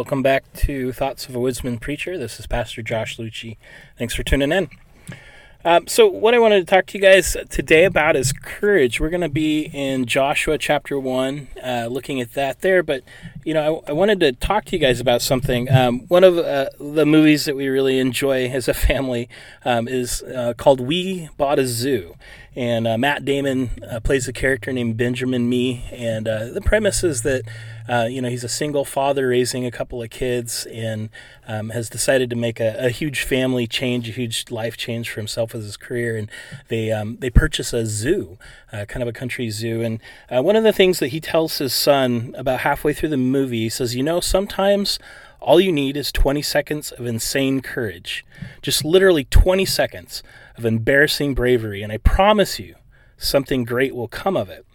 Welcome 0.00 0.22
back 0.22 0.50
to 0.54 0.92
Thoughts 0.92 1.28
of 1.28 1.34
a 1.34 1.38
Woodsman 1.38 1.78
Preacher. 1.78 2.16
This 2.16 2.40
is 2.40 2.46
Pastor 2.46 2.80
Josh 2.80 3.18
Lucci. 3.18 3.58
Thanks 3.98 4.14
for 4.14 4.22
tuning 4.22 4.50
in. 4.50 4.70
Um, 5.62 5.86
so, 5.88 6.08
what 6.08 6.32
I 6.32 6.38
wanted 6.38 6.60
to 6.60 6.64
talk 6.64 6.86
to 6.86 6.96
you 6.96 7.04
guys 7.04 7.36
today 7.50 7.84
about 7.84 8.16
is 8.16 8.32
courage. 8.32 8.98
We're 8.98 9.10
going 9.10 9.20
to 9.20 9.28
be 9.28 9.64
in 9.74 10.06
Joshua 10.06 10.56
chapter 10.56 10.98
1, 10.98 11.48
uh, 11.62 11.88
looking 11.90 12.18
at 12.18 12.32
that 12.32 12.62
there. 12.62 12.82
But, 12.82 13.04
you 13.44 13.54
know, 13.54 13.82
I, 13.86 13.90
I, 13.90 13.92
wanted 13.92 14.20
to 14.20 14.32
talk 14.32 14.64
to 14.66 14.76
you 14.76 14.78
guys 14.78 15.00
about 15.00 15.22
something. 15.22 15.70
Um, 15.70 16.00
one 16.08 16.24
of 16.24 16.38
uh, 16.38 16.70
the 16.78 17.06
movies 17.06 17.44
that 17.46 17.56
we 17.56 17.68
really 17.68 17.98
enjoy 17.98 18.46
as 18.48 18.68
a 18.68 18.74
family 18.74 19.28
um, 19.64 19.88
is 19.88 20.22
uh, 20.22 20.54
called 20.56 20.80
We 20.80 21.28
Bought 21.36 21.58
a 21.58 21.66
Zoo. 21.66 22.16
And 22.56 22.86
uh, 22.86 22.98
Matt 22.98 23.24
Damon 23.24 23.70
uh, 23.88 24.00
plays 24.00 24.26
a 24.26 24.32
character 24.32 24.72
named 24.72 24.96
Benjamin 24.96 25.48
Mee. 25.48 25.84
And 25.92 26.26
uh, 26.26 26.46
the 26.46 26.60
premise 26.60 27.04
is 27.04 27.22
that 27.22 27.44
uh, 27.88 28.04
you 28.04 28.22
know, 28.22 28.28
he's 28.28 28.44
a 28.44 28.48
single 28.48 28.84
father 28.84 29.28
raising 29.28 29.66
a 29.66 29.70
couple 29.70 30.00
of 30.00 30.10
kids 30.10 30.64
and 30.66 31.08
um, 31.48 31.70
has 31.70 31.90
decided 31.90 32.30
to 32.30 32.36
make 32.36 32.60
a, 32.60 32.76
a, 32.78 32.88
huge 32.88 33.22
family 33.22 33.66
change, 33.66 34.08
a 34.08 34.12
huge 34.12 34.48
life 34.48 34.76
change 34.76 35.10
for 35.10 35.18
himself 35.18 35.52
with 35.52 35.64
his 35.64 35.76
career. 35.76 36.16
And 36.16 36.30
they 36.68 36.92
um, 36.92 37.16
they 37.18 37.30
purchase 37.30 37.72
a 37.72 37.84
zoo, 37.86 38.38
kind 38.70 39.02
of 39.02 39.08
a 39.08 39.12
country 39.12 39.50
zoo. 39.50 39.82
And 39.82 40.00
one 40.28 40.54
of 40.54 40.62
the 40.62 40.72
things 40.72 41.00
that 41.00 41.08
he 41.08 41.20
tells 41.20 41.58
his 41.58 41.74
son 41.74 42.32
about 42.38 42.60
halfway 42.60 42.92
through 42.92 43.08
the 43.08 43.16
movie, 43.30 43.60
he 43.60 43.68
says, 43.68 43.96
you 43.96 44.02
know, 44.02 44.20
sometimes 44.20 44.98
all 45.40 45.60
you 45.60 45.72
need 45.72 45.96
is 45.96 46.12
20 46.12 46.42
seconds 46.42 46.92
of 46.92 47.06
insane 47.06 47.60
courage, 47.60 48.24
just 48.60 48.84
literally 48.84 49.24
20 49.24 49.64
seconds 49.64 50.22
of 50.56 50.66
embarrassing 50.66 51.34
bravery, 51.34 51.82
and 51.82 51.92
I 51.92 51.96
promise 51.98 52.58
you, 52.58 52.74
something 53.16 53.64
great 53.64 53.94
will 53.94 54.08
come 54.08 54.36
of 54.36 54.48
it 54.48 54.66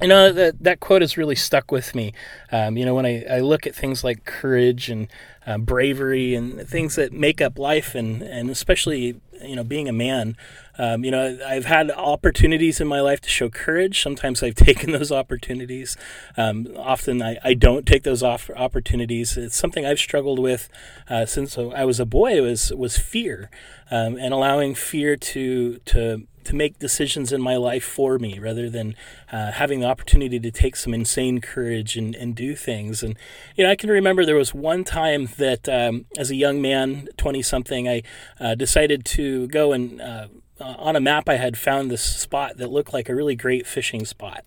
you 0.00 0.08
know 0.08 0.32
that 0.32 0.62
that 0.62 0.80
quote 0.80 1.02
has 1.02 1.16
really 1.16 1.34
stuck 1.34 1.70
with 1.70 1.94
me. 1.94 2.12
Um, 2.50 2.76
you 2.76 2.84
know, 2.84 2.94
when 2.94 3.06
I, 3.06 3.24
I 3.24 3.40
look 3.40 3.66
at 3.66 3.74
things 3.74 4.02
like 4.02 4.24
courage 4.24 4.88
and 4.88 5.08
uh, 5.46 5.58
bravery 5.58 6.34
and 6.34 6.66
things 6.66 6.96
that 6.96 7.12
make 7.12 7.40
up 7.40 7.58
life, 7.58 7.94
and 7.94 8.22
and 8.22 8.50
especially 8.50 9.20
you 9.44 9.56
know 9.56 9.64
being 9.64 9.88
a 9.88 9.92
man. 9.92 10.36
Um, 10.78 11.04
you 11.04 11.10
know, 11.10 11.38
I've 11.46 11.66
had 11.66 11.90
opportunities 11.90 12.80
in 12.80 12.88
my 12.88 13.00
life 13.00 13.20
to 13.22 13.28
show 13.28 13.50
courage. 13.50 14.02
Sometimes 14.02 14.42
I've 14.42 14.54
taken 14.68 14.92
those 14.92 15.12
opportunities. 15.12 15.96
Um, 16.36 16.68
often 16.76 17.22
I, 17.22 17.36
I 17.44 17.54
don't 17.54 17.86
take 17.86 18.02
those 18.02 18.22
off 18.22 18.50
opportunities. 18.56 19.36
It's 19.36 19.56
something 19.56 19.84
I've 19.84 19.98
struggled 19.98 20.38
with 20.38 20.68
uh, 21.08 21.26
since 21.26 21.58
I 21.58 21.84
was 21.84 22.00
a 22.00 22.06
boy. 22.06 22.38
It 22.38 22.40
was 22.42 22.72
was 22.72 22.98
fear, 22.98 23.50
um, 23.90 24.16
and 24.16 24.32
allowing 24.32 24.74
fear 24.74 25.16
to 25.16 25.78
to 25.78 26.26
to 26.44 26.56
make 26.56 26.78
decisions 26.78 27.32
in 27.32 27.40
my 27.40 27.56
life 27.56 27.84
for 27.84 28.18
me 28.18 28.38
rather 28.38 28.70
than 28.70 28.96
uh, 29.30 29.52
having 29.52 29.80
the 29.80 29.86
opportunity 29.86 30.40
to 30.40 30.50
take 30.50 30.74
some 30.74 30.94
insane 30.94 31.40
courage 31.40 31.96
and, 31.96 32.14
and 32.14 32.34
do 32.34 32.56
things. 32.56 33.02
And, 33.02 33.16
you 33.56 33.64
know, 33.64 33.70
I 33.70 33.76
can 33.76 33.90
remember 33.90 34.24
there 34.24 34.34
was 34.34 34.54
one 34.54 34.82
time 34.82 35.28
that 35.36 35.68
um, 35.68 36.06
as 36.16 36.30
a 36.30 36.34
young 36.34 36.60
man, 36.62 37.08
20 37.16 37.42
something, 37.42 37.88
I 37.88 38.02
uh, 38.40 38.54
decided 38.54 39.04
to 39.06 39.29
go 39.46 39.72
and 39.72 40.00
uh, 40.00 40.28
on 40.60 40.96
a 40.96 41.00
map 41.00 41.28
I 41.28 41.36
had 41.36 41.56
found 41.56 41.90
this 41.90 42.02
spot 42.02 42.58
that 42.58 42.70
looked 42.70 42.92
like 42.92 43.08
a 43.08 43.14
really 43.14 43.36
great 43.36 43.66
fishing 43.66 44.04
spot. 44.04 44.44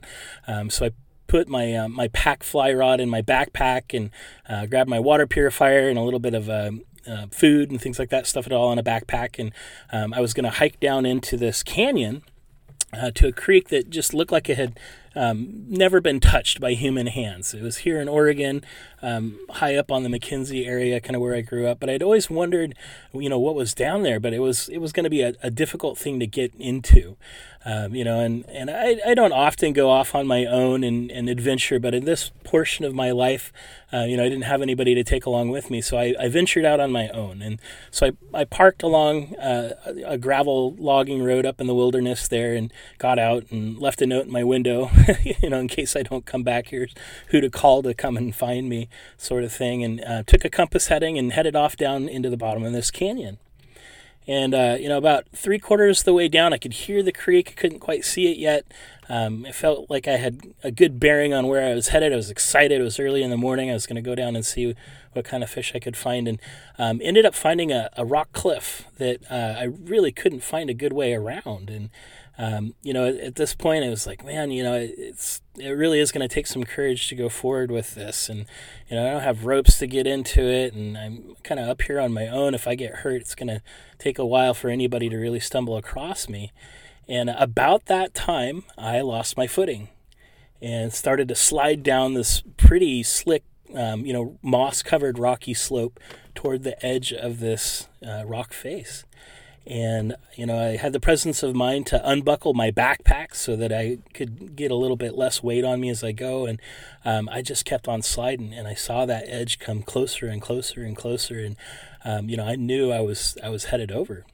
Um, 0.47 0.69
so 0.69 0.87
I 0.87 0.91
put 1.27 1.47
my 1.47 1.73
uh, 1.73 1.87
my 1.87 2.07
pack 2.09 2.43
fly 2.43 2.71
rod 2.71 2.99
in 2.99 3.09
my 3.09 3.21
backpack 3.21 3.97
and 3.97 4.11
uh, 4.47 4.65
grabbed 4.65 4.89
my 4.89 4.99
water 4.99 5.25
purifier 5.25 5.89
and 5.89 5.97
a 5.97 6.01
little 6.01 6.19
bit 6.19 6.33
of 6.33 6.49
um, 6.49 6.83
uh, 7.07 7.27
food 7.31 7.71
and 7.71 7.81
things 7.81 7.99
like 7.99 8.09
that, 8.09 8.27
stuff 8.27 8.45
it 8.45 8.53
all 8.53 8.71
in 8.71 8.79
a 8.79 8.83
backpack. 8.83 9.39
And 9.39 9.51
um, 9.91 10.13
I 10.13 10.21
was 10.21 10.33
going 10.33 10.45
to 10.45 10.57
hike 10.57 10.79
down 10.79 11.05
into 11.05 11.37
this 11.37 11.63
canyon 11.63 12.23
uh, 12.93 13.11
to 13.11 13.27
a 13.27 13.31
creek 13.31 13.69
that 13.69 13.89
just 13.89 14.13
looked 14.13 14.31
like 14.31 14.49
it 14.49 14.57
had 14.57 14.79
um, 15.15 15.65
never 15.67 16.01
been 16.01 16.19
touched 16.19 16.59
by 16.59 16.73
human 16.73 17.07
hands. 17.07 17.53
It 17.53 17.61
was 17.61 17.77
here 17.77 17.99
in 17.99 18.07
Oregon, 18.07 18.63
um, 19.03 19.39
high 19.49 19.75
up 19.75 19.91
on 19.91 20.03
the 20.03 20.09
McKenzie 20.09 20.65
area, 20.65 20.99
kind 20.99 21.15
of 21.15 21.21
where 21.21 21.35
I 21.35 21.41
grew 21.41 21.67
up. 21.67 21.79
But 21.79 21.89
I'd 21.89 22.01
always 22.01 22.29
wondered, 22.29 22.73
you 23.13 23.29
know, 23.29 23.39
what 23.39 23.53
was 23.53 23.73
down 23.73 24.03
there. 24.03 24.19
But 24.19 24.33
it 24.33 24.39
was 24.39 24.69
it 24.69 24.79
was 24.79 24.91
going 24.91 25.03
to 25.03 25.09
be 25.09 25.21
a, 25.21 25.33
a, 25.43 25.51
difficult 25.51 25.97
thing 25.97 26.19
to 26.19 26.25
get 26.25 26.53
into, 26.55 27.17
um, 27.65 27.93
you 27.93 28.03
know. 28.03 28.19
And 28.19 28.45
and 28.49 28.71
I, 28.71 28.97
I 29.05 29.13
don't 29.13 29.33
often 29.33 29.73
go 29.73 29.89
off 29.89 30.15
on 30.15 30.25
my 30.25 30.45
own 30.45 30.83
and, 30.83 31.11
and 31.11 31.29
adventure, 31.29 31.79
but 31.79 31.93
in 31.93 32.05
this 32.05 32.31
portion 32.43 32.85
of 32.85 32.95
my 32.95 33.11
life, 33.11 33.51
uh, 33.91 34.05
you 34.05 34.17
know, 34.17 34.23
I 34.23 34.29
didn't 34.29 34.45
have 34.45 34.61
anybody 34.61 34.95
to 34.95 35.03
take 35.03 35.25
along 35.25 35.49
with 35.49 35.69
me, 35.69 35.81
so 35.81 35.97
I, 35.97 36.15
I 36.19 36.29
ventured 36.29 36.65
out 36.65 36.79
on 36.79 36.91
my 36.91 37.09
own. 37.09 37.41
And 37.41 37.59
so 37.91 38.07
I, 38.07 38.39
I 38.39 38.43
parked 38.45 38.81
along 38.81 39.35
uh, 39.35 39.75
a 40.05 40.17
gravel 40.17 40.75
logging 40.75 41.21
road 41.21 41.45
up 41.45 41.61
in 41.61 41.67
the 41.67 41.75
wilderness 41.75 42.27
there, 42.27 42.55
and 42.55 42.73
got 42.97 43.19
out 43.19 43.45
and 43.51 43.77
left 43.77 44.01
a 44.01 44.07
note 44.07 44.25
in 44.25 44.31
my 44.31 44.43
window 44.43 44.89
you 45.23 45.49
know, 45.49 45.59
in 45.59 45.67
case 45.67 45.95
I 45.95 46.03
don't 46.03 46.25
come 46.25 46.43
back 46.43 46.67
here, 46.67 46.87
who 47.27 47.41
to 47.41 47.49
call 47.49 47.83
to 47.83 47.93
come 47.93 48.17
and 48.17 48.35
find 48.35 48.69
me, 48.69 48.89
sort 49.17 49.43
of 49.43 49.51
thing. 49.51 49.83
And 49.83 50.01
uh, 50.01 50.23
took 50.23 50.45
a 50.45 50.49
compass 50.49 50.87
heading 50.87 51.17
and 51.17 51.33
headed 51.33 51.55
off 51.55 51.75
down 51.75 52.07
into 52.07 52.29
the 52.29 52.37
bottom 52.37 52.63
of 52.63 52.73
this 52.73 52.91
canyon. 52.91 53.37
And, 54.25 54.53
uh, 54.53 54.77
you 54.79 54.87
know, 54.87 54.97
about 54.97 55.25
three 55.33 55.59
quarters 55.59 55.99
of 55.99 56.05
the 56.05 56.13
way 56.13 56.29
down, 56.29 56.53
I 56.53 56.57
could 56.57 56.73
hear 56.73 57.03
the 57.03 57.11
creek. 57.11 57.49
I 57.49 57.59
couldn't 57.59 57.79
quite 57.79 58.05
see 58.05 58.31
it 58.31 58.37
yet. 58.37 58.65
Um, 59.09 59.45
it 59.45 59.53
felt 59.53 59.89
like 59.89 60.07
I 60.07 60.15
had 60.15 60.53
a 60.63 60.71
good 60.71 60.97
bearing 60.97 61.33
on 61.33 61.47
where 61.47 61.69
I 61.69 61.73
was 61.73 61.89
headed. 61.89 62.13
I 62.13 62.15
was 62.15 62.31
excited. 62.31 62.79
It 62.79 62.83
was 62.83 62.99
early 62.99 63.21
in 63.21 63.31
the 63.31 63.37
morning. 63.37 63.69
I 63.69 63.73
was 63.73 63.85
going 63.85 63.97
to 63.97 64.01
go 64.01 64.15
down 64.15 64.37
and 64.37 64.45
see 64.45 64.75
what 65.11 65.25
kind 65.25 65.43
of 65.43 65.49
fish 65.49 65.73
I 65.75 65.79
could 65.79 65.97
find. 65.97 66.29
And 66.29 66.39
um, 66.77 67.01
ended 67.03 67.25
up 67.25 67.35
finding 67.35 67.73
a, 67.73 67.89
a 67.97 68.05
rock 68.05 68.31
cliff 68.31 68.85
that 68.97 69.29
uh, 69.29 69.59
I 69.59 69.63
really 69.63 70.13
couldn't 70.13 70.41
find 70.41 70.69
a 70.69 70.73
good 70.73 70.93
way 70.93 71.13
around. 71.13 71.69
And 71.69 71.89
um, 72.37 72.73
you 72.81 72.93
know, 72.93 73.05
at, 73.05 73.35
this 73.35 73.53
point, 73.53 73.83
I 73.83 73.89
was 73.89 74.07
like, 74.07 74.25
man, 74.25 74.49
you 74.49 74.63
know, 74.63 74.73
it's 74.73 75.41
it 75.55 75.69
really 75.69 75.99
is 75.99 76.11
going 76.11 76.27
to 76.27 76.33
take 76.33 76.47
some 76.47 76.63
courage 76.63 77.07
to 77.09 77.15
go 77.15 77.29
forward 77.29 77.69
with 77.69 77.93
this, 77.93 78.27
and 78.27 78.45
you 78.89 78.95
know, 78.95 79.07
I 79.07 79.11
don't 79.11 79.21
have 79.21 79.45
ropes 79.45 79.77
to 79.79 79.87
get 79.87 80.07
into 80.07 80.41
it, 80.41 80.73
and 80.73 80.97
I'm 80.97 81.35
kind 81.43 81.59
of 81.59 81.69
up 81.69 81.83
here 81.83 81.99
on 81.99 82.11
my 82.11 82.27
own. 82.27 82.55
If 82.55 82.67
I 82.67 82.73
get 82.73 82.95
hurt, 82.95 83.21
it's 83.21 83.35
going 83.35 83.49
to 83.49 83.61
take 83.99 84.17
a 84.17 84.25
while 84.25 84.55
for 84.55 84.69
anybody 84.69 85.09
to 85.09 85.17
really 85.17 85.39
stumble 85.39 85.77
across 85.77 86.27
me. 86.27 86.51
And 87.07 87.29
about 87.29 87.85
that 87.85 88.15
time, 88.15 88.63
I 88.77 89.01
lost 89.01 89.37
my 89.37 89.45
footing 89.45 89.89
and 90.61 90.91
started 90.91 91.27
to 91.27 91.35
slide 91.35 91.83
down 91.83 92.13
this 92.15 92.41
pretty 92.57 93.03
slick, 93.03 93.43
um, 93.75 94.05
you 94.05 94.13
know, 94.13 94.39
moss-covered 94.41 95.19
rocky 95.19 95.53
slope 95.53 95.99
toward 96.33 96.63
the 96.63 96.83
edge 96.83 97.13
of 97.13 97.41
this 97.41 97.89
uh, 98.07 98.23
rock 98.25 98.53
face 98.53 99.03
and 99.65 100.15
you 100.35 100.45
know 100.45 100.59
i 100.59 100.75
had 100.75 100.91
the 100.91 100.99
presence 100.99 101.41
of 101.41 101.55
mind 101.55 101.85
to 101.85 102.09
unbuckle 102.09 102.53
my 102.53 102.69
backpack 102.69 103.33
so 103.33 103.55
that 103.55 103.71
i 103.71 103.97
could 104.13 104.55
get 104.55 104.71
a 104.71 104.75
little 104.75 104.97
bit 104.97 105.15
less 105.15 105.41
weight 105.41 105.63
on 105.63 105.79
me 105.79 105.89
as 105.89 106.03
i 106.03 106.11
go. 106.11 106.45
And 106.45 106.59
um, 107.05 107.29
i 107.29 107.41
just 107.41 107.65
kept 107.65 107.87
on 107.87 108.01
sliding 108.01 108.53
and 108.53 108.67
i 108.67 108.73
saw 108.73 109.05
that 109.05 109.23
edge 109.27 109.59
come 109.59 109.81
closer 109.81 110.27
and 110.27 110.41
closer 110.41 110.83
and 110.83 110.95
closer. 110.97 111.39
And 111.39 111.55
um, 112.03 112.29
you 112.29 112.37
know 112.37 112.45
i 112.45 112.55
knew 112.55 112.91
i 112.91 112.99
was 112.99 113.37
i 113.43 113.49
was 113.49 113.65
headed 113.65 113.91
over. 113.91 114.25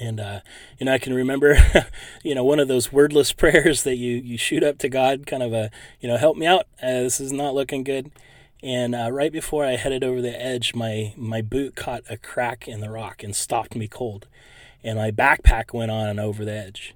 And 0.00 0.18
uh, 0.18 0.40
you 0.78 0.86
know 0.86 0.94
i 0.94 0.98
can 0.98 1.14
remember 1.14 1.56
you 2.24 2.34
know 2.34 2.44
one 2.44 2.58
of 2.58 2.66
those 2.66 2.92
wordless 2.92 3.32
prayers 3.36 3.84
that 3.84 3.96
you 3.96 4.16
you 4.16 4.36
shoot 4.36 4.64
up 4.64 4.78
to 4.78 4.88
god 4.88 5.26
kind 5.26 5.42
of 5.42 5.52
a 5.52 5.70
you 6.00 6.08
know 6.08 6.16
help 6.16 6.36
me 6.36 6.46
out. 6.46 6.66
Uh, 6.82 7.02
this 7.02 7.20
is 7.20 7.32
not 7.32 7.54
looking 7.54 7.84
good 7.84 8.10
and 8.62 8.94
uh, 8.94 9.10
right 9.10 9.32
before 9.32 9.64
I 9.64 9.76
headed 9.76 10.04
over 10.04 10.20
the 10.20 10.40
edge, 10.40 10.74
my, 10.74 11.14
my 11.16 11.42
boot 11.42 11.74
caught 11.74 12.04
a 12.08 12.16
crack 12.16 12.68
in 12.68 12.80
the 12.80 12.90
rock 12.90 13.22
and 13.22 13.34
stopped 13.34 13.74
me 13.74 13.88
cold. 13.88 14.28
And 14.84 14.98
my 14.98 15.10
backpack 15.10 15.72
went 15.72 15.90
on 15.90 16.08
and 16.08 16.20
over 16.20 16.44
the 16.44 16.52
edge 16.52 16.94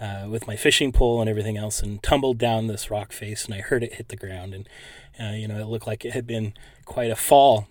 uh, 0.00 0.26
with 0.28 0.46
my 0.46 0.54
fishing 0.54 0.92
pole 0.92 1.20
and 1.20 1.28
everything 1.28 1.56
else 1.56 1.80
and 1.80 2.02
tumbled 2.02 2.38
down 2.38 2.66
this 2.68 2.90
rock 2.90 3.12
face. 3.12 3.44
And 3.44 3.54
I 3.54 3.60
heard 3.60 3.82
it 3.82 3.94
hit 3.94 4.08
the 4.08 4.16
ground. 4.16 4.54
And, 4.54 4.68
uh, 5.20 5.34
you 5.34 5.48
know, 5.48 5.58
it 5.58 5.66
looked 5.66 5.86
like 5.86 6.04
it 6.04 6.12
had 6.12 6.26
been 6.26 6.54
quite 6.84 7.10
a 7.10 7.16
fall. 7.16 7.66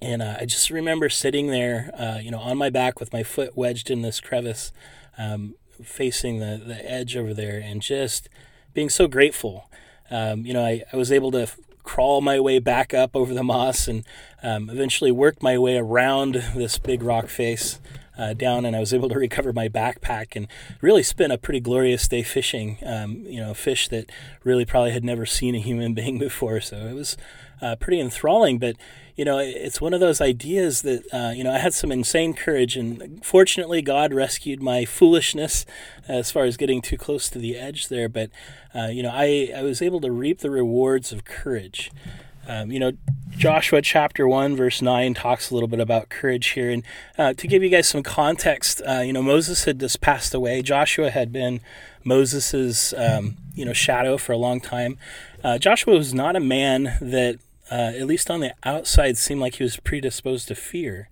And 0.00 0.20
uh, 0.20 0.36
I 0.40 0.44
just 0.44 0.70
remember 0.70 1.08
sitting 1.08 1.48
there, 1.48 1.90
uh, 1.98 2.18
you 2.22 2.30
know, 2.30 2.38
on 2.38 2.58
my 2.58 2.70
back 2.70 3.00
with 3.00 3.12
my 3.12 3.22
foot 3.22 3.56
wedged 3.56 3.90
in 3.90 4.02
this 4.02 4.20
crevice, 4.20 4.72
um, 5.16 5.54
facing 5.82 6.38
the, 6.38 6.62
the 6.64 6.90
edge 6.90 7.16
over 7.16 7.32
there, 7.32 7.58
and 7.58 7.80
just 7.80 8.28
being 8.74 8.88
so 8.90 9.08
grateful. 9.08 9.68
Um, 10.10 10.46
you 10.46 10.52
know, 10.52 10.64
I, 10.64 10.84
I 10.92 10.96
was 10.96 11.10
able 11.10 11.30
to 11.32 11.48
crawl 11.88 12.20
my 12.20 12.38
way 12.38 12.58
back 12.58 12.92
up 12.92 13.16
over 13.16 13.32
the 13.32 13.42
moss 13.42 13.88
and 13.88 14.04
um, 14.42 14.68
eventually 14.68 15.10
work 15.10 15.42
my 15.42 15.56
way 15.56 15.78
around 15.78 16.34
this 16.54 16.76
big 16.76 17.02
rock 17.02 17.28
face 17.28 17.80
uh, 18.18 18.34
down 18.34 18.66
and 18.66 18.74
I 18.74 18.80
was 18.80 18.92
able 18.92 19.08
to 19.08 19.18
recover 19.18 19.52
my 19.52 19.68
backpack 19.68 20.34
and 20.34 20.48
really 20.80 21.02
spent 21.02 21.32
a 21.32 21.38
pretty 21.38 21.60
glorious 21.60 22.06
day 22.08 22.22
fishing. 22.22 22.78
Um, 22.84 23.24
you 23.26 23.40
know, 23.40 23.54
fish 23.54 23.88
that 23.88 24.10
really 24.44 24.64
probably 24.64 24.90
had 24.90 25.04
never 25.04 25.24
seen 25.24 25.54
a 25.54 25.60
human 25.60 25.94
being 25.98 26.18
before. 26.18 26.60
So 26.60 26.76
it 26.76 26.94
was 26.94 27.16
uh, 27.62 27.76
pretty 27.76 28.00
enthralling. 28.00 28.58
But 28.58 28.76
you 29.16 29.24
know, 29.24 29.38
it's 29.38 29.80
one 29.80 29.94
of 29.94 30.00
those 30.00 30.20
ideas 30.20 30.82
that 30.82 31.02
uh, 31.12 31.32
you 31.34 31.42
know 31.42 31.52
I 31.52 31.58
had 31.58 31.74
some 31.74 31.90
insane 31.90 32.34
courage, 32.34 32.76
and 32.76 33.24
fortunately, 33.24 33.82
God 33.82 34.12
rescued 34.12 34.62
my 34.62 34.84
foolishness 34.84 35.66
as 36.06 36.30
far 36.30 36.44
as 36.44 36.56
getting 36.56 36.80
too 36.80 36.96
close 36.96 37.28
to 37.30 37.38
the 37.38 37.56
edge 37.56 37.88
there. 37.88 38.08
But 38.08 38.30
uh, 38.74 38.86
you 38.86 39.02
know, 39.02 39.12
I 39.12 39.52
I 39.56 39.62
was 39.62 39.82
able 39.82 40.00
to 40.02 40.12
reap 40.12 40.40
the 40.40 40.50
rewards 40.50 41.12
of 41.12 41.24
courage. 41.24 41.90
Um, 42.46 42.70
you 42.70 42.80
know, 42.80 42.92
Joshua 43.38 43.80
chapter 43.80 44.26
1, 44.26 44.56
verse 44.56 44.82
9 44.82 45.14
talks 45.14 45.48
a 45.48 45.54
little 45.54 45.68
bit 45.68 45.78
about 45.78 46.08
courage 46.08 46.48
here. 46.48 46.72
And 46.72 46.82
uh, 47.16 47.34
to 47.34 47.46
give 47.46 47.62
you 47.62 47.68
guys 47.68 47.86
some 47.86 48.02
context, 48.02 48.82
uh, 48.84 48.98
you 48.98 49.12
know, 49.12 49.22
Moses 49.22 49.62
had 49.62 49.78
just 49.78 50.00
passed 50.00 50.34
away. 50.34 50.60
Joshua 50.60 51.08
had 51.10 51.32
been 51.32 51.60
Moses's, 52.02 52.92
um, 52.96 53.36
you 53.54 53.64
know, 53.64 53.72
shadow 53.72 54.18
for 54.18 54.32
a 54.32 54.36
long 54.36 54.60
time. 54.60 54.98
Uh, 55.44 55.56
Joshua 55.56 55.96
was 55.96 56.12
not 56.12 56.34
a 56.34 56.40
man 56.40 56.98
that 57.00 57.38
uh, 57.70 57.92
at 57.94 58.08
least 58.08 58.28
on 58.28 58.40
the 58.40 58.54
outside, 58.64 59.16
seemed 59.16 59.40
like 59.40 59.56
he 59.56 59.62
was 59.62 59.76
predisposed 59.76 60.48
to 60.48 60.56
fear. 60.56 61.08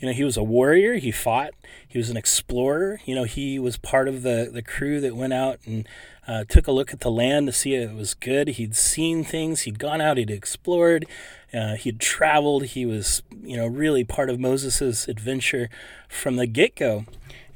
You 0.00 0.08
know, 0.08 0.14
he 0.14 0.24
was 0.24 0.36
a 0.36 0.42
warrior. 0.42 0.94
He 0.94 1.12
fought. 1.12 1.52
He 1.86 1.98
was 1.98 2.10
an 2.10 2.16
explorer. 2.16 3.00
You 3.04 3.14
know, 3.14 3.24
he 3.24 3.58
was 3.60 3.76
part 3.76 4.08
of 4.08 4.22
the, 4.22 4.50
the 4.52 4.62
crew 4.62 5.00
that 5.00 5.14
went 5.14 5.32
out 5.32 5.60
and 5.64 5.86
uh, 6.28 6.44
took 6.44 6.66
a 6.66 6.72
look 6.72 6.92
at 6.92 7.00
the 7.00 7.10
land 7.10 7.46
to 7.46 7.52
see 7.52 7.74
if 7.74 7.90
it 7.90 7.96
was 7.96 8.12
good. 8.12 8.48
He'd 8.48 8.76
seen 8.76 9.24
things. 9.24 9.62
He'd 9.62 9.78
gone 9.78 10.02
out. 10.02 10.18
He'd 10.18 10.30
explored. 10.30 11.06
Uh, 11.54 11.76
he'd 11.76 11.98
traveled. 11.98 12.66
He 12.66 12.84
was, 12.84 13.22
you 13.42 13.56
know, 13.56 13.66
really 13.66 14.04
part 14.04 14.28
of 14.28 14.38
Moses' 14.38 15.08
adventure 15.08 15.70
from 16.06 16.36
the 16.36 16.46
get 16.46 16.76
go. 16.76 17.06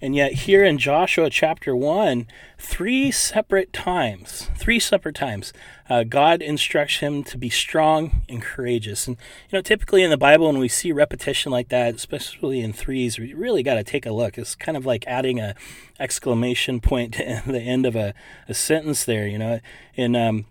And 0.02 0.16
yet, 0.16 0.32
here 0.32 0.64
in 0.64 0.78
Joshua 0.78 1.30
chapter 1.30 1.76
1, 1.76 2.26
three 2.58 3.12
separate 3.12 3.72
times, 3.72 4.50
three 4.58 4.80
separate 4.80 5.14
times, 5.14 5.52
uh, 5.88 6.02
God 6.02 6.42
instructs 6.42 6.96
him 6.96 7.22
to 7.22 7.38
be 7.38 7.48
strong 7.48 8.22
and 8.28 8.42
courageous. 8.42 9.06
And, 9.06 9.16
you 9.48 9.58
know, 9.58 9.62
typically 9.62 10.02
in 10.02 10.10
the 10.10 10.16
Bible, 10.16 10.46
when 10.46 10.58
we 10.58 10.66
see 10.66 10.90
repetition 10.90 11.52
like 11.52 11.68
that, 11.68 11.94
especially 11.94 12.62
in 12.62 12.72
threes, 12.72 13.16
we 13.16 13.32
really 13.32 13.62
got 13.62 13.74
to 13.74 13.84
take 13.84 14.04
a 14.04 14.10
look. 14.10 14.38
It's 14.38 14.56
kind 14.56 14.76
of 14.76 14.84
like 14.84 15.04
adding 15.06 15.38
a 15.38 15.54
exclamation 16.02 16.80
point 16.80 17.14
to 17.14 17.42
the 17.46 17.60
end 17.60 17.86
of 17.86 17.96
a, 17.96 18.14
a 18.48 18.54
sentence 18.54 19.04
there, 19.04 19.26
you 19.26 19.38
know. 19.38 19.60
In 19.94 20.16
um, 20.16 20.46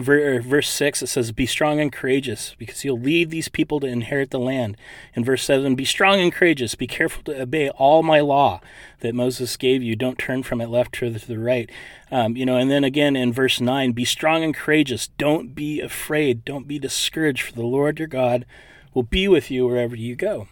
verse 0.00 0.70
6 0.70 1.02
it 1.02 1.06
says 1.08 1.32
be 1.32 1.44
strong 1.44 1.78
and 1.78 1.92
courageous 1.92 2.54
because 2.58 2.82
you'll 2.84 2.98
lead 2.98 3.30
these 3.30 3.48
people 3.48 3.78
to 3.80 3.86
inherit 3.86 4.30
the 4.30 4.38
land. 4.38 4.76
In 5.14 5.24
verse 5.24 5.44
7 5.44 5.74
be 5.74 5.84
strong 5.84 6.20
and 6.20 6.32
courageous. 6.32 6.74
Be 6.74 6.86
careful 6.86 7.22
to 7.24 7.42
obey 7.42 7.68
all 7.70 8.02
my 8.02 8.20
law 8.20 8.60
that 9.00 9.14
moses 9.14 9.56
gave 9.56 9.82
you. 9.82 9.94
Don't 9.94 10.18
turn 10.18 10.42
from 10.42 10.60
it 10.60 10.68
left 10.68 11.02
or 11.02 11.10
to 11.12 11.26
the 11.26 11.38
right. 11.38 11.68
Um, 12.10 12.36
you 12.36 12.46
know 12.46 12.56
and 12.56 12.70
then 12.70 12.84
again 12.84 13.16
in 13.16 13.32
verse 13.32 13.60
9 13.60 13.92
be 13.92 14.04
strong 14.04 14.42
and 14.42 14.54
courageous. 14.54 15.08
Don't 15.18 15.54
be 15.54 15.80
afraid. 15.80 16.44
Don't 16.44 16.66
be 16.66 16.78
discouraged 16.78 17.42
for 17.42 17.52
the 17.52 17.66
lord 17.66 17.98
your 17.98 18.08
god 18.08 18.46
will 18.94 19.02
be 19.02 19.28
with 19.28 19.50
you 19.50 19.66
wherever 19.66 19.96
you 19.96 20.14
go. 20.14 20.48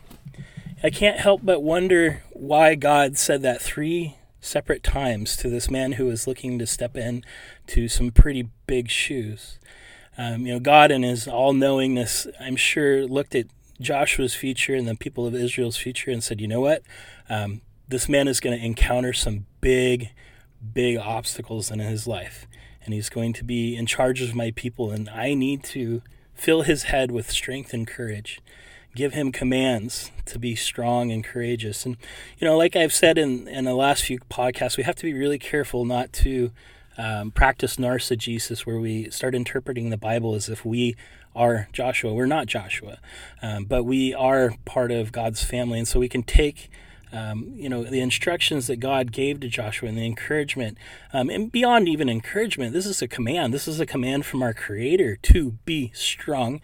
I 0.82 0.90
can't 0.90 1.20
help 1.20 1.40
but 1.42 1.62
wonder 1.62 2.22
why 2.32 2.74
god 2.74 3.16
said 3.16 3.40
that 3.42 3.62
three 3.62 4.16
separate 4.40 4.82
times 4.82 5.36
to 5.36 5.48
this 5.48 5.70
man 5.70 5.92
who 5.92 6.06
was 6.06 6.26
looking 6.26 6.58
to 6.58 6.66
step 6.66 6.96
in 6.96 7.24
to 7.68 7.88
some 7.88 8.10
pretty 8.10 8.48
big 8.66 8.90
shoes. 8.90 9.58
Um, 10.16 10.46
you 10.46 10.54
know, 10.54 10.60
God 10.60 10.90
in 10.90 11.02
his 11.02 11.28
all 11.28 11.52
knowingness, 11.52 12.26
I'm 12.38 12.56
sure, 12.56 13.06
looked 13.06 13.34
at 13.34 13.46
Joshua's 13.80 14.34
future 14.34 14.74
and 14.74 14.86
the 14.86 14.94
people 14.94 15.26
of 15.26 15.34
Israel's 15.34 15.76
future 15.76 16.10
and 16.10 16.22
said, 16.22 16.40
you 16.40 16.48
know 16.48 16.60
what? 16.60 16.82
Um, 17.28 17.62
this 17.88 18.08
man 18.08 18.28
is 18.28 18.40
going 18.40 18.58
to 18.58 18.64
encounter 18.64 19.12
some 19.12 19.46
big, 19.60 20.10
big 20.74 20.96
obstacles 20.98 21.70
in 21.70 21.78
his 21.78 22.06
life. 22.06 22.46
And 22.84 22.94
he's 22.94 23.08
going 23.08 23.32
to 23.34 23.44
be 23.44 23.76
in 23.76 23.86
charge 23.86 24.22
of 24.22 24.34
my 24.34 24.52
people. 24.52 24.90
And 24.90 25.08
I 25.08 25.34
need 25.34 25.62
to 25.64 26.02
fill 26.34 26.62
his 26.62 26.84
head 26.84 27.10
with 27.10 27.30
strength 27.30 27.72
and 27.72 27.86
courage 27.86 28.40
give 28.94 29.12
him 29.12 29.32
commands 29.32 30.10
to 30.26 30.38
be 30.38 30.54
strong 30.54 31.10
and 31.10 31.24
courageous. 31.24 31.86
And, 31.86 31.96
you 32.38 32.46
know, 32.46 32.56
like 32.56 32.74
I've 32.76 32.92
said 32.92 33.18
in, 33.18 33.46
in 33.46 33.64
the 33.64 33.74
last 33.74 34.02
few 34.02 34.18
podcasts, 34.30 34.76
we 34.76 34.82
have 34.82 34.96
to 34.96 35.04
be 35.04 35.14
really 35.14 35.38
careful 35.38 35.84
not 35.84 36.12
to 36.14 36.50
um, 36.98 37.30
practice 37.30 37.76
narcigesis, 37.76 38.66
where 38.66 38.78
we 38.78 39.10
start 39.10 39.34
interpreting 39.34 39.90
the 39.90 39.96
Bible 39.96 40.34
as 40.34 40.48
if 40.48 40.64
we 40.64 40.96
are 41.34 41.68
Joshua. 41.72 42.12
We're 42.12 42.26
not 42.26 42.46
Joshua, 42.46 42.98
um, 43.40 43.64
but 43.64 43.84
we 43.84 44.12
are 44.12 44.54
part 44.64 44.90
of 44.90 45.12
God's 45.12 45.42
family. 45.42 45.78
And 45.78 45.88
so 45.88 46.00
we 46.00 46.08
can 46.08 46.22
take. 46.22 46.70
Um, 47.12 47.54
you 47.56 47.68
know 47.68 47.82
the 47.82 47.98
instructions 47.98 48.68
that 48.68 48.76
God 48.76 49.10
gave 49.10 49.40
to 49.40 49.48
Joshua 49.48 49.88
and 49.88 49.98
the 49.98 50.06
encouragement, 50.06 50.78
um, 51.12 51.28
and 51.28 51.50
beyond 51.50 51.88
even 51.88 52.08
encouragement, 52.08 52.72
this 52.72 52.86
is 52.86 53.02
a 53.02 53.08
command. 53.08 53.52
This 53.52 53.66
is 53.66 53.80
a 53.80 53.84
command 53.84 54.26
from 54.26 54.44
our 54.44 54.54
Creator 54.54 55.16
to 55.16 55.58
be 55.64 55.90
strong 55.92 56.60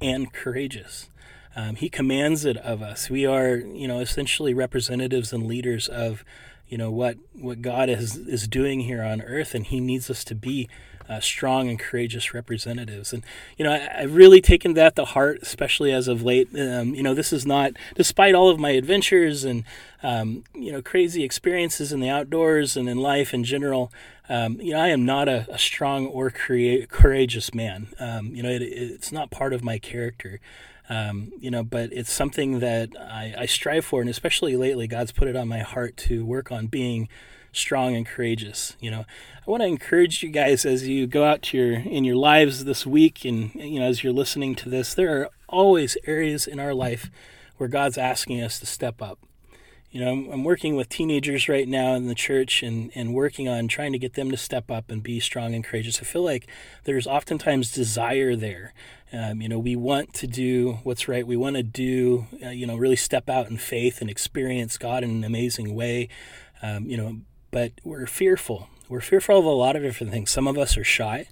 and 0.00 0.32
courageous. 0.32 1.10
Um, 1.56 1.76
he 1.76 1.88
commands 1.88 2.44
it 2.44 2.56
of 2.58 2.82
us. 2.82 3.10
We 3.10 3.26
are, 3.26 3.56
you 3.56 3.88
know, 3.88 4.00
essentially 4.00 4.54
representatives 4.54 5.32
and 5.32 5.46
leaders 5.46 5.88
of, 5.88 6.24
you 6.68 6.78
know, 6.78 6.90
what 6.90 7.16
what 7.32 7.62
God 7.62 7.88
is 7.88 8.16
is 8.16 8.46
doing 8.46 8.80
here 8.80 9.02
on 9.02 9.22
earth, 9.22 9.54
and 9.54 9.66
He 9.66 9.80
needs 9.80 10.10
us 10.10 10.22
to 10.24 10.34
be 10.34 10.68
uh, 11.08 11.20
strong 11.20 11.68
and 11.68 11.78
courageous 11.78 12.34
representatives. 12.34 13.12
And 13.12 13.24
you 13.56 13.64
know, 13.64 13.72
I, 13.72 14.02
have 14.02 14.14
really 14.14 14.40
taken 14.40 14.74
that 14.74 14.96
to 14.96 15.04
heart, 15.04 15.38
especially 15.42 15.92
as 15.92 16.06
of 16.08 16.22
late. 16.22 16.48
Um, 16.58 16.94
you 16.94 17.02
know, 17.02 17.14
this 17.14 17.32
is 17.32 17.46
not, 17.46 17.72
despite 17.94 18.34
all 18.34 18.50
of 18.50 18.58
my 18.58 18.70
adventures 18.70 19.44
and 19.44 19.64
um, 20.02 20.44
you 20.54 20.70
know 20.70 20.82
crazy 20.82 21.24
experiences 21.24 21.92
in 21.92 22.00
the 22.00 22.10
outdoors 22.10 22.76
and 22.76 22.88
in 22.88 22.98
life 22.98 23.32
in 23.32 23.44
general. 23.44 23.92
Um, 24.30 24.60
you 24.60 24.74
know, 24.74 24.80
I 24.80 24.88
am 24.88 25.06
not 25.06 25.26
a, 25.26 25.46
a 25.48 25.58
strong 25.58 26.06
or 26.06 26.30
courageous 26.30 27.54
man. 27.54 27.88
Um, 27.98 28.34
you 28.34 28.42
know, 28.42 28.50
it, 28.50 28.60
it's 28.60 29.10
not 29.10 29.30
part 29.30 29.54
of 29.54 29.64
my 29.64 29.78
character. 29.78 30.38
Um, 30.88 31.32
you 31.38 31.50
know, 31.50 31.62
but 31.62 31.92
it's 31.92 32.12
something 32.12 32.60
that 32.60 32.90
I, 32.98 33.34
I, 33.36 33.46
strive 33.46 33.84
for, 33.84 34.00
and 34.00 34.08
especially 34.08 34.56
lately, 34.56 34.86
God's 34.86 35.12
put 35.12 35.28
it 35.28 35.36
on 35.36 35.46
my 35.46 35.58
heart 35.58 35.98
to 35.98 36.24
work 36.24 36.50
on 36.50 36.66
being 36.66 37.08
strong 37.52 37.94
and 37.94 38.06
courageous. 38.06 38.74
You 38.80 38.90
know, 38.90 39.04
I 39.46 39.50
want 39.50 39.62
to 39.62 39.66
encourage 39.66 40.22
you 40.22 40.30
guys 40.30 40.64
as 40.64 40.88
you 40.88 41.06
go 41.06 41.24
out 41.24 41.42
to 41.42 41.58
your 41.58 41.72
in 41.74 42.04
your 42.04 42.16
lives 42.16 42.64
this 42.64 42.86
week, 42.86 43.26
and 43.26 43.54
you 43.54 43.80
know, 43.80 43.86
as 43.86 44.02
you're 44.02 44.14
listening 44.14 44.54
to 44.56 44.70
this, 44.70 44.94
there 44.94 45.20
are 45.20 45.30
always 45.46 45.98
areas 46.06 46.46
in 46.46 46.58
our 46.58 46.72
life 46.72 47.10
where 47.58 47.68
God's 47.68 47.98
asking 47.98 48.40
us 48.40 48.58
to 48.60 48.66
step 48.66 49.02
up. 49.02 49.18
You 49.90 50.04
know, 50.04 50.12
I'm, 50.12 50.30
I'm 50.30 50.44
working 50.44 50.76
with 50.76 50.88
teenagers 50.88 51.48
right 51.48 51.66
now 51.66 51.94
in 51.94 52.08
the 52.08 52.14
church 52.14 52.62
and, 52.62 52.90
and 52.94 53.14
working 53.14 53.48
on 53.48 53.68
trying 53.68 53.92
to 53.92 53.98
get 53.98 54.14
them 54.14 54.30
to 54.30 54.36
step 54.36 54.70
up 54.70 54.90
and 54.90 55.02
be 55.02 55.18
strong 55.18 55.54
and 55.54 55.64
courageous. 55.64 56.00
I 56.00 56.04
feel 56.04 56.22
like 56.22 56.46
there's 56.84 57.06
oftentimes 57.06 57.72
desire 57.72 58.36
there 58.36 58.74
um, 59.12 59.40
you 59.40 59.48
know, 59.48 59.58
we 59.58 59.74
want 59.74 60.12
to 60.14 60.26
do 60.26 60.78
what's 60.82 61.08
right. 61.08 61.26
We 61.26 61.36
want 61.36 61.56
to 61.56 61.62
do, 61.62 62.26
uh, 62.44 62.50
you 62.50 62.66
know, 62.66 62.76
really 62.76 62.96
step 62.96 63.30
out 63.30 63.48
in 63.48 63.56
faith 63.56 64.00
and 64.00 64.10
experience 64.10 64.76
God 64.76 65.02
in 65.02 65.10
an 65.10 65.24
amazing 65.24 65.74
way. 65.74 66.08
Um, 66.62 66.86
you 66.86 66.96
know, 66.96 67.20
but 67.50 67.72
we're 67.84 68.06
fearful. 68.06 68.68
We're 68.88 69.00
fearful 69.00 69.38
of 69.38 69.44
a 69.44 69.50
lot 69.50 69.76
of 69.76 69.82
different 69.82 70.12
things. 70.12 70.30
Some 70.30 70.46
of 70.46 70.58
us 70.58 70.76
are 70.76 70.84
shy. 70.84 71.28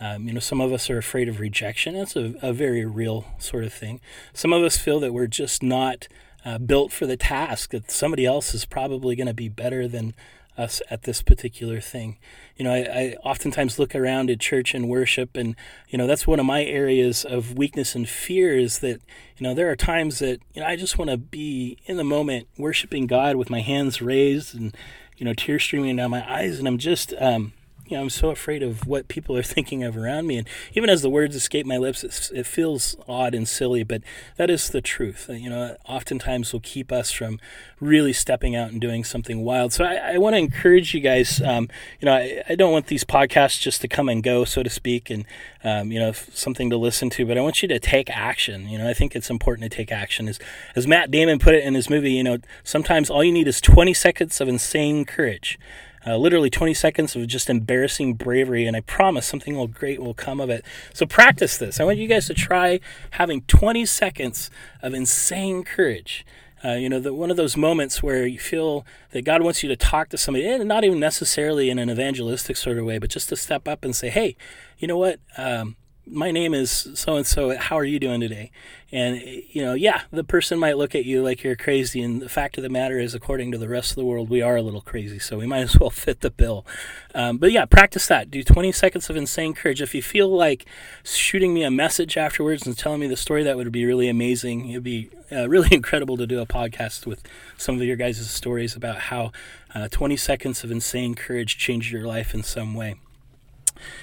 Um, 0.00 0.26
you 0.26 0.34
know, 0.34 0.40
some 0.40 0.60
of 0.60 0.72
us 0.72 0.90
are 0.90 0.98
afraid 0.98 1.28
of 1.28 1.38
rejection. 1.38 1.94
That's 1.94 2.16
a, 2.16 2.34
a, 2.42 2.52
very 2.52 2.84
real 2.84 3.26
sort 3.38 3.62
of 3.62 3.72
thing. 3.72 4.00
Some 4.32 4.52
of 4.52 4.64
us 4.64 4.76
feel 4.76 4.98
that 5.00 5.12
we're 5.12 5.28
just 5.28 5.62
not 5.62 6.08
uh, 6.44 6.58
built 6.58 6.92
for 6.92 7.06
the 7.06 7.16
task, 7.16 7.70
that 7.70 7.90
somebody 7.90 8.26
else 8.26 8.54
is 8.54 8.64
probably 8.64 9.16
going 9.16 9.26
to 9.26 9.34
be 9.34 9.48
better 9.48 9.88
than 9.88 10.14
us 10.56 10.80
at 10.90 11.02
this 11.02 11.22
particular 11.22 11.80
thing. 11.80 12.16
You 12.56 12.64
know, 12.64 12.72
I, 12.72 12.78
I, 12.78 13.16
oftentimes 13.24 13.78
look 13.78 13.94
around 13.94 14.30
at 14.30 14.38
church 14.40 14.74
and 14.74 14.88
worship, 14.88 15.36
and 15.36 15.56
you 15.88 15.98
know 15.98 16.06
that's 16.06 16.26
one 16.26 16.38
of 16.38 16.46
my 16.46 16.64
areas 16.64 17.24
of 17.24 17.56
weakness 17.56 17.94
and 17.94 18.08
fear 18.08 18.56
is 18.56 18.78
that 18.78 19.00
you 19.36 19.44
know 19.44 19.54
there 19.54 19.70
are 19.70 19.76
times 19.76 20.20
that 20.20 20.40
you 20.54 20.60
know 20.60 20.66
I 20.66 20.76
just 20.76 20.98
want 20.98 21.10
to 21.10 21.16
be 21.16 21.78
in 21.86 21.96
the 21.96 22.04
moment 22.04 22.46
worshiping 22.56 23.06
God 23.06 23.36
with 23.36 23.50
my 23.50 23.60
hands 23.60 24.00
raised 24.00 24.54
and 24.54 24.76
you 25.16 25.24
know 25.24 25.34
tears 25.34 25.64
streaming 25.64 25.96
down 25.96 26.10
my 26.10 26.24
eyes, 26.32 26.58
and 26.58 26.68
I'm 26.68 26.78
just 26.78 27.12
um, 27.18 27.52
you 27.86 27.96
know, 27.96 28.02
I'm 28.02 28.10
so 28.10 28.30
afraid 28.30 28.62
of 28.62 28.86
what 28.86 29.08
people 29.08 29.36
are 29.36 29.42
thinking 29.54 29.82
of 29.82 29.96
around 29.96 30.26
me. 30.26 30.38
And 30.38 30.48
even 30.72 30.90
as 30.90 31.02
the 31.02 31.10
words 31.10 31.36
escape 31.36 31.66
my 31.66 31.76
lips, 31.76 32.30
it 32.32 32.46
feels 32.46 32.96
odd 33.08 33.34
and 33.34 33.46
silly, 33.46 33.82
but 33.82 34.02
that 34.36 34.50
is 34.50 34.68
the 34.68 34.80
truth. 34.80 35.28
You 35.28 35.50
know, 35.50 35.76
oftentimes 35.86 36.52
will 36.52 36.60
keep 36.60 36.90
us 36.90 37.10
from 37.10 37.38
really 37.80 38.12
stepping 38.12 38.56
out 38.56 38.70
and 38.70 38.80
doing 38.80 39.04
something 39.04 39.44
wild. 39.44 39.72
So 39.72 39.84
I, 39.84 40.14
I 40.14 40.18
want 40.18 40.34
to 40.34 40.38
encourage 40.38 40.94
you 40.94 41.00
guys. 41.00 41.40
Um, 41.40 41.68
you 42.00 42.06
know, 42.06 42.14
I, 42.14 42.42
I, 42.48 42.54
don't 42.54 42.72
want 42.72 42.86
these 42.86 43.04
podcasts 43.04 43.60
just 43.60 43.80
to 43.82 43.88
come 43.88 44.08
and 44.08 44.22
go, 44.22 44.44
so 44.44 44.62
to 44.62 44.70
speak, 44.70 45.10
and 45.10 45.26
um, 45.62 45.92
you 45.92 45.98
know, 45.98 46.12
something 46.12 46.70
to 46.70 46.76
listen 46.76 47.10
to. 47.10 47.26
But 47.26 47.36
I 47.36 47.40
want 47.42 47.62
you 47.62 47.68
to 47.68 47.78
take 47.78 48.08
action. 48.10 48.68
You 48.68 48.78
know, 48.78 48.88
I 48.88 48.94
think 48.94 49.14
it's 49.14 49.30
important 49.30 49.70
to 49.70 49.76
take 49.76 49.92
action. 49.92 50.28
As 50.28 50.38
as 50.74 50.86
Matt 50.86 51.10
Damon 51.10 51.38
put 51.38 51.54
it 51.54 51.64
in 51.64 51.74
his 51.74 51.90
movie, 51.90 52.12
you 52.12 52.24
know, 52.24 52.38
sometimes 52.62 53.10
all 53.10 53.22
you 53.22 53.32
need 53.32 53.48
is 53.48 53.60
20 53.60 53.92
seconds 53.92 54.40
of 54.40 54.48
insane 54.48 55.04
courage. 55.04 55.58
Uh, 56.06 56.18
literally 56.18 56.50
20 56.50 56.74
seconds 56.74 57.16
of 57.16 57.26
just 57.26 57.48
embarrassing 57.48 58.14
bravery, 58.14 58.66
and 58.66 58.76
I 58.76 58.80
promise 58.80 59.26
something 59.26 59.54
great 59.68 60.00
will 60.00 60.14
come 60.14 60.40
of 60.40 60.50
it. 60.50 60.64
So 60.92 61.06
practice 61.06 61.56
this. 61.56 61.80
I 61.80 61.84
want 61.84 61.98
you 61.98 62.06
guys 62.06 62.26
to 62.26 62.34
try 62.34 62.80
having 63.12 63.42
20 63.42 63.86
seconds 63.86 64.50
of 64.82 64.92
insane 64.92 65.64
courage. 65.64 66.26
Uh, 66.64 66.72
you 66.72 66.88
know, 66.88 66.98
the, 66.98 67.12
one 67.12 67.30
of 67.30 67.36
those 67.36 67.56
moments 67.56 68.02
where 68.02 68.26
you 68.26 68.38
feel 68.38 68.86
that 69.10 69.22
God 69.22 69.42
wants 69.42 69.62
you 69.62 69.68
to 69.68 69.76
talk 69.76 70.08
to 70.10 70.18
somebody, 70.18 70.46
and 70.46 70.66
not 70.66 70.84
even 70.84 70.98
necessarily 70.98 71.68
in 71.68 71.78
an 71.78 71.90
evangelistic 71.90 72.56
sort 72.56 72.78
of 72.78 72.84
way, 72.84 72.98
but 72.98 73.10
just 73.10 73.28
to 73.28 73.36
step 73.36 73.68
up 73.68 73.84
and 73.84 73.94
say, 73.94 74.08
"Hey, 74.08 74.36
you 74.78 74.88
know 74.88 74.96
what? 74.96 75.20
Um, 75.36 75.76
my 76.06 76.30
name 76.30 76.54
is 76.54 76.70
so 76.94 77.16
and 77.16 77.26
so. 77.26 77.56
How 77.56 77.78
are 77.78 77.84
you 77.84 77.98
doing 77.98 78.20
today? 78.20 78.50
And, 78.92 79.20
you 79.20 79.62
know, 79.62 79.74
yeah, 79.74 80.02
the 80.12 80.22
person 80.22 80.58
might 80.58 80.76
look 80.76 80.94
at 80.94 81.04
you 81.04 81.22
like 81.22 81.42
you're 81.42 81.56
crazy. 81.56 82.02
And 82.02 82.20
the 82.20 82.28
fact 82.28 82.56
of 82.58 82.62
the 82.62 82.68
matter 82.68 82.98
is, 82.98 83.14
according 83.14 83.50
to 83.52 83.58
the 83.58 83.68
rest 83.68 83.90
of 83.90 83.96
the 83.96 84.04
world, 84.04 84.28
we 84.28 84.42
are 84.42 84.56
a 84.56 84.62
little 84.62 84.80
crazy. 84.80 85.18
So 85.18 85.38
we 85.38 85.46
might 85.48 85.62
as 85.62 85.78
well 85.78 85.90
fit 85.90 86.20
the 86.20 86.30
bill. 86.30 86.66
Um, 87.14 87.38
but 87.38 87.52
yeah, 87.52 87.64
practice 87.64 88.06
that. 88.08 88.30
Do 88.30 88.42
20 88.42 88.70
seconds 88.72 89.08
of 89.08 89.16
insane 89.16 89.54
courage. 89.54 89.80
If 89.80 89.94
you 89.94 90.02
feel 90.02 90.28
like 90.28 90.66
shooting 91.02 91.54
me 91.54 91.64
a 91.64 91.70
message 91.70 92.16
afterwards 92.16 92.66
and 92.66 92.76
telling 92.76 93.00
me 93.00 93.06
the 93.06 93.16
story, 93.16 93.42
that 93.42 93.56
would 93.56 93.72
be 93.72 93.84
really 93.84 94.08
amazing. 94.08 94.70
It'd 94.70 94.84
be 94.84 95.10
uh, 95.32 95.48
really 95.48 95.68
incredible 95.72 96.16
to 96.18 96.26
do 96.26 96.40
a 96.40 96.46
podcast 96.46 97.06
with 97.06 97.22
some 97.56 97.76
of 97.76 97.82
your 97.82 97.96
guys' 97.96 98.30
stories 98.30 98.76
about 98.76 98.98
how 98.98 99.32
uh, 99.74 99.88
20 99.88 100.16
seconds 100.16 100.62
of 100.62 100.70
insane 100.70 101.14
courage 101.14 101.58
changed 101.58 101.90
your 101.90 102.06
life 102.06 102.34
in 102.34 102.42
some 102.42 102.74
way. 102.74 102.96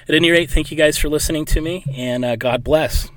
At 0.07 0.15
any 0.15 0.31
rate, 0.31 0.49
thank 0.49 0.71
you 0.71 0.77
guys 0.77 0.97
for 0.97 1.09
listening 1.09 1.45
to 1.45 1.61
me, 1.61 1.85
and 1.95 2.25
uh, 2.25 2.35
God 2.35 2.63
bless. 2.63 3.09